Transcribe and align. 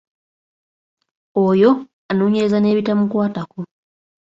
Oyo 1.45 1.71
anoonyereza 2.09 2.57
n'ebitamukwatako. 2.59 3.59